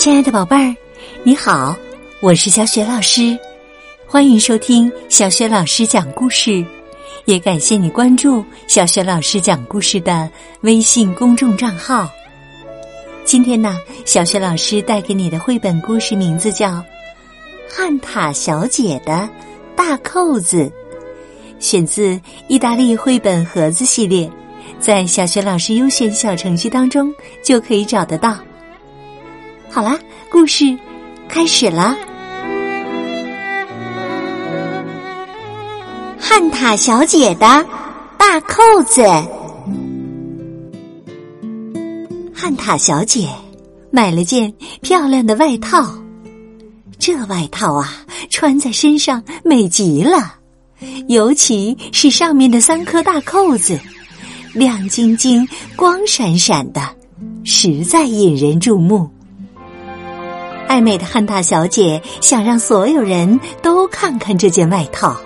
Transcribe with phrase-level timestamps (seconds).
[0.00, 0.74] 亲爱的宝贝儿，
[1.24, 1.76] 你好，
[2.22, 3.38] 我是小雪老师，
[4.06, 6.64] 欢迎收听小雪老师讲故事，
[7.26, 10.26] 也感谢你关注小雪老师讲故事的
[10.62, 12.10] 微信公众账号。
[13.26, 16.68] 今天呢，小雪老师带给你的绘本故事名字叫
[17.68, 19.28] 《汉塔小姐的
[19.76, 20.62] 大扣子》，
[21.58, 24.32] 选自意大利绘本盒子系列，
[24.78, 27.14] 在小雪老师优选小程序当中
[27.44, 28.38] 就可以找得到。
[29.72, 29.96] 好啦，
[30.28, 30.76] 故事
[31.28, 31.96] 开始了。
[36.18, 37.64] 汉塔小姐的
[38.18, 39.04] 大扣子。
[42.34, 43.28] 汉塔小姐
[43.92, 44.52] 买了件
[44.82, 45.88] 漂亮的外套，
[46.98, 50.34] 这外套啊，穿在身上美极了，
[51.06, 53.78] 尤其是上面的三颗大扣子，
[54.52, 55.46] 亮晶晶、
[55.76, 56.80] 光闪闪的，
[57.44, 59.08] 实在引人注目。
[60.70, 65.16] 爱美的汉塔小姐想让所有人都看看这件外套，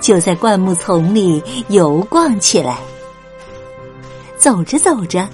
[0.00, 2.76] 就在灌木丛里游逛起来。
[4.36, 5.28] 走着走着，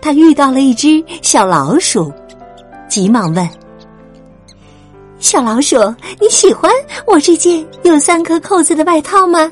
[0.00, 2.12] 她遇到了一只小老鼠，
[2.88, 3.50] 急忙问
[5.18, 5.76] ：“小老鼠，
[6.20, 6.70] 你喜欢
[7.04, 9.50] 我这件有三颗扣子的外套吗？”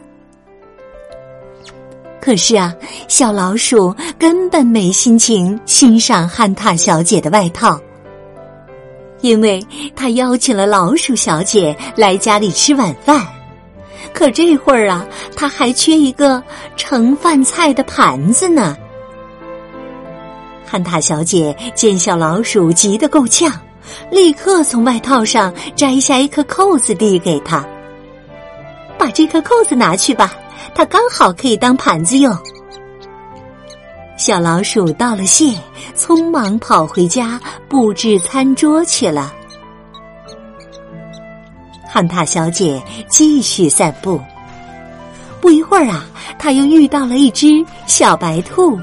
[2.22, 2.72] 可是啊，
[3.08, 7.80] 小老鼠根本没心情欣赏汉塔小姐的外套。
[9.20, 13.26] 因为他邀请了老鼠小姐来家里吃晚饭，
[14.12, 15.04] 可这会儿啊，
[15.36, 16.42] 他还缺一个
[16.76, 18.76] 盛饭菜的盘子呢。
[20.66, 23.52] 汉塔小姐见小老鼠急得够呛，
[24.10, 27.66] 立刻从外套上摘下一颗扣子递给他
[28.96, 30.32] ：“把这颗扣子拿去吧，
[30.74, 32.36] 它刚好可以当盘子用。”
[34.20, 35.54] 小老鼠道了谢，
[35.96, 37.40] 匆忙跑回家
[37.70, 39.32] 布置餐桌去了。
[41.88, 44.20] 汉塔小姐继续散步，
[45.40, 46.04] 不一会儿啊，
[46.38, 48.78] 她又遇到了一只小白兔。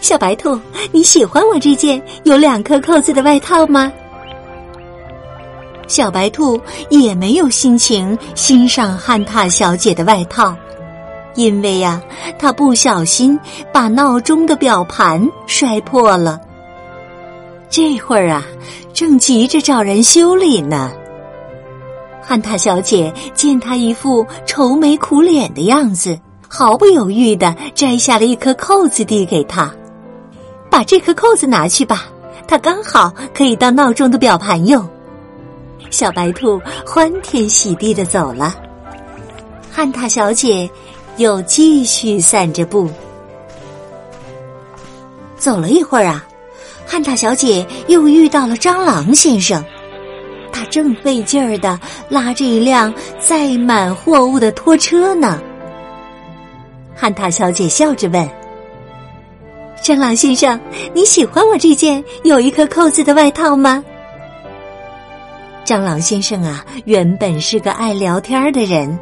[0.00, 0.60] 小白兔，
[0.90, 3.92] 你喜欢我这件有两颗扣子的外套吗？
[5.86, 6.60] 小白兔
[6.90, 10.56] 也没有心情欣赏汉塔小姐的外套。
[11.36, 12.02] 因为呀，
[12.38, 13.38] 他不小心
[13.72, 16.40] 把闹钟的表盘摔破了。
[17.68, 18.42] 这会儿啊，
[18.94, 20.92] 正急着找人修理呢。
[22.22, 29.72] 汉塔小姐见他一副愁眉苦脸的样子，毫不犹豫的摘下了一颗扣子递给他
[30.70, 32.04] ：“把这颗扣子拿去吧，
[32.48, 34.88] 它刚好可以当闹钟的表盘用。”
[35.90, 38.56] 小白兔欢天喜地的走了。
[39.70, 40.68] 汉塔小姐。
[41.16, 42.90] 又继续散着步，
[45.36, 46.26] 走了一会儿啊，
[46.86, 49.64] 汉塔小姐又遇到了蟑螂先生，
[50.52, 55.40] 他正费劲儿的拉着一辆载满货物的拖车呢。
[56.94, 58.28] 汉塔小姐笑着问
[59.82, 60.58] ：“蟑螂先生，
[60.94, 63.84] 你喜欢我这件有一颗扣子的外套吗？”
[65.64, 68.98] 蟑螂先生啊，原本是个爱聊天的人。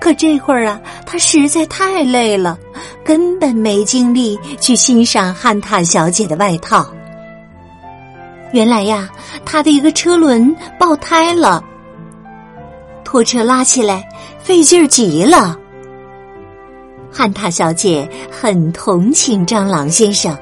[0.00, 2.58] 可这会儿啊，他实在太累了，
[3.04, 6.86] 根本没精力去欣赏汉塔小姐的外套。
[8.52, 9.08] 原来呀，
[9.44, 11.62] 他的一个车轮爆胎了，
[13.04, 14.04] 拖车拉起来
[14.42, 15.56] 费劲儿极了。
[17.12, 20.36] 汉塔小姐很同情蟑螂先生，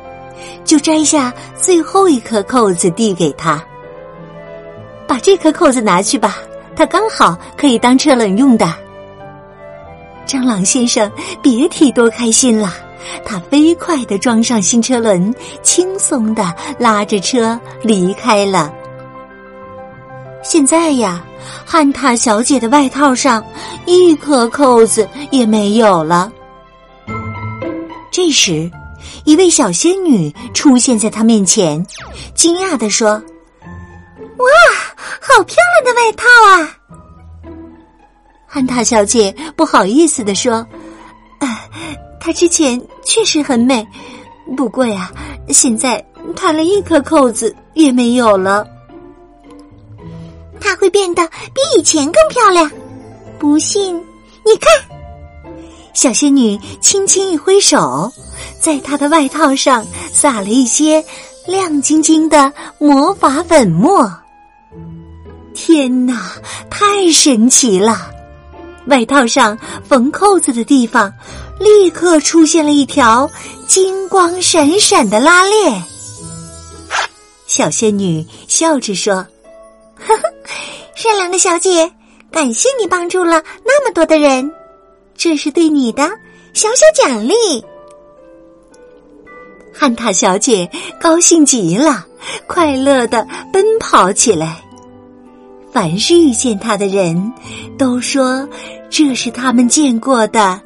[0.65, 3.63] 就摘下最后一颗扣子递给他
[5.07, 6.37] ：“把这颗扣子拿去吧，
[6.77, 8.73] 它刚好可以当车轮用的。”
[10.29, 11.11] 蟑螂先生
[11.43, 12.75] 别提多开心了，
[13.25, 18.71] 他飞快的装上新车轮，轻松的拉着车离开了。
[20.43, 21.25] 现在呀，
[21.65, 23.43] 汉塔小姐的外套上
[23.87, 26.31] 一颗扣子也没有了。
[28.11, 28.71] 这时，
[29.25, 31.85] 一位小仙女出现在他面前，
[32.35, 33.13] 惊讶的说
[34.37, 34.47] ：“哇，
[35.21, 36.77] 好漂亮的外套啊！”
[38.51, 40.67] 汉塔小姐不好意思的说
[41.39, 41.69] ：“啊，
[42.19, 43.87] 她之前确实很美，
[44.57, 45.13] 不过呀，
[45.51, 46.03] 现在
[46.35, 48.67] 她连一颗扣子也没有了。
[50.59, 52.71] 她会变得比以前更漂亮，
[53.39, 53.95] 不信
[54.47, 54.99] 你看。”
[55.93, 58.11] 小仙女轻轻一挥手，
[58.59, 61.05] 在她的外套上撒了一些
[61.47, 64.11] 亮晶晶的魔法粉末。
[65.55, 66.33] 天哪，
[66.71, 68.11] 太神奇了！
[68.89, 69.57] 外套上
[69.87, 71.13] 缝扣子的地方，
[71.59, 73.31] 立刻出现了一条
[73.67, 75.83] 金光闪闪的拉链。
[77.47, 79.15] 小仙女笑着说
[79.97, 80.23] ：“呵呵，
[80.95, 81.91] 善良的小姐，
[82.31, 84.51] 感谢你帮助了那么多的人，
[85.17, 86.03] 这是对你的
[86.53, 87.35] 小小奖励。”
[89.73, 90.69] 汉塔小姐
[91.01, 92.05] 高兴极了，
[92.47, 94.61] 快乐的奔跑起来。
[95.73, 97.33] 凡是遇见她的人，
[97.79, 98.49] 都说
[98.91, 100.61] 这是他们见过的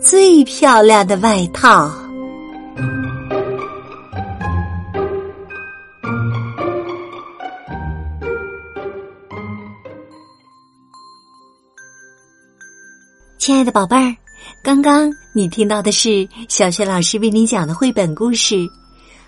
[0.00, 1.90] 最漂亮的外套。
[13.38, 14.16] 亲爱的宝贝儿，
[14.64, 18.54] 刚刚你听到的是小学老师为你讲的绘本故事《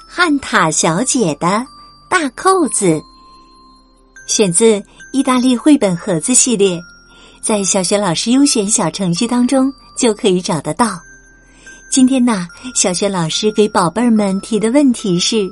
[0.06, 1.64] 汉塔小姐的
[2.10, 2.86] 大扣子》，
[4.26, 4.82] 选自
[5.12, 6.80] 意大利绘本盒子系列，
[7.40, 10.98] 在小学老师优选小程序当中就可以找得到。
[11.90, 15.50] 今天呢，小学老师给宝贝儿们提的问题是：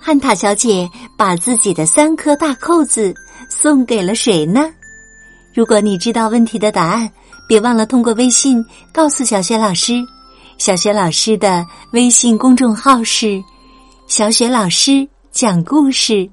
[0.00, 3.14] 汉塔小姐把自己的三颗大扣子
[3.48, 4.70] 送给了谁呢？
[5.54, 7.10] 如果你知道问题的答案，
[7.46, 10.02] 别忘了通过微信告诉小雪老师。
[10.56, 13.42] 小雪老师的微信公众号是
[14.08, 16.28] “小雪老师讲故事”，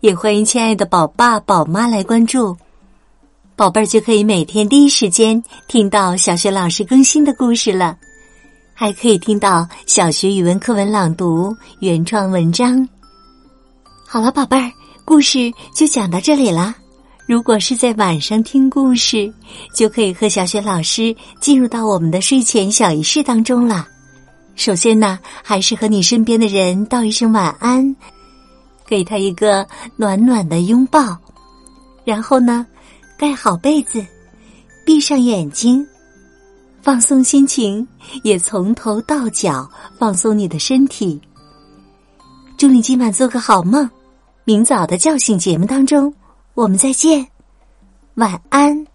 [0.00, 2.56] 也欢迎亲爱的宝爸宝妈来关注，
[3.56, 7.96] 宝贝儿就可以每天第一时间听到小学老师更新的故事了，
[8.74, 12.86] 还可以听到小学语文课文朗读、原创文章。
[14.04, 14.68] 好了，宝贝儿，
[15.04, 16.74] 故事就讲到这里了。
[17.28, 19.32] 如果是在晚上听故事，
[19.72, 23.86] 就可以和小雪老师进入到我们的睡前小仪式当中了。
[24.56, 27.94] 首先呢，还是和你身边的人道一声晚安，
[28.84, 29.64] 给他一个
[29.96, 31.16] 暖暖的拥抱，
[32.04, 32.66] 然后呢，
[33.16, 34.04] 盖好被子，
[34.84, 35.86] 闭上眼睛，
[36.82, 37.86] 放松心情，
[38.22, 41.20] 也从头到脚放松你的身体。
[42.56, 43.88] 祝你今晚做个好梦，
[44.44, 46.12] 明早的叫醒节目当中。
[46.54, 47.26] 我们再见，
[48.14, 48.93] 晚安。